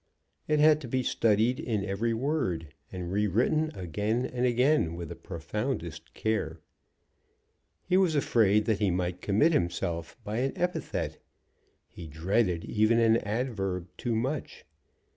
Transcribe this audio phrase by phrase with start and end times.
[0.47, 5.09] It had to be studied in every word, and re written again and again with
[5.09, 6.59] the profoundest care.
[7.83, 11.19] He was afraid that he might commit himself by an epithet.
[11.87, 14.65] He dreaded even an adverb too much.